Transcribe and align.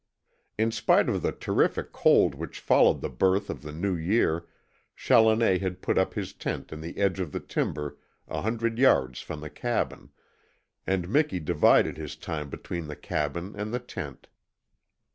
In 0.57 0.71
spite 0.71 1.07
of 1.09 1.21
the 1.21 1.31
terrific 1.31 1.91
cold 1.91 2.33
which 2.33 2.59
followed 2.59 3.01
the 3.01 3.07
birth 3.09 3.51
of 3.51 3.61
the 3.61 3.71
new 3.71 3.95
year 3.95 4.47
Challoner 4.95 5.59
had 5.59 5.83
put 5.83 5.99
up 5.99 6.15
his 6.15 6.33
tent 6.33 6.73
in 6.73 6.81
the 6.81 6.97
edge 6.97 7.19
of 7.19 7.31
the 7.31 7.39
timber 7.39 7.99
a 8.27 8.41
hundred 8.41 8.79
yards 8.79 9.21
from 9.21 9.41
the 9.41 9.49
cabin, 9.51 10.09
and 10.87 11.07
Miki 11.07 11.39
divided 11.39 11.97
his 11.97 12.15
time 12.15 12.49
between 12.49 12.87
the 12.87 12.95
cabin 12.95 13.53
and 13.55 13.71
the 13.71 13.79
tent. 13.79 14.27